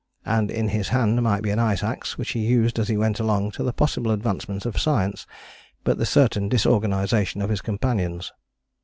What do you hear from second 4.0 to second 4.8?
advancement of